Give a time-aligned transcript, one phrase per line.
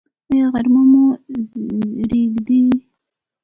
[0.31, 1.05] ایا غږ مو
[2.09, 2.61] ریږدي؟